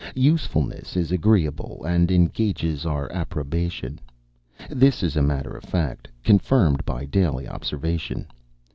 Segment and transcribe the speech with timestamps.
[0.15, 3.99] Usefulness is agreeable, and engages our approbation.
[4.67, 8.25] This is a matter of fact, confirmed by daily observation.